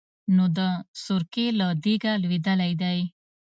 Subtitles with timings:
[0.35, 0.59] نو د
[1.03, 2.99] سرکې له دېګه لوېدلی دی.